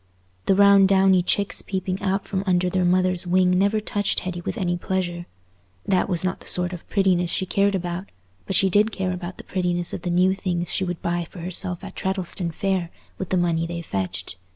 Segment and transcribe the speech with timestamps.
[0.47, 4.57] The round downy chicks peeping out from under their mother's wing never touched Hetty with
[4.57, 5.27] any pleasure;
[5.85, 8.09] that was not the sort of prettiness she cared about,
[8.47, 11.41] but she did care about the prettiness of the new things she would buy for
[11.41, 14.37] herself at Treddleston Fair with the money they fetched.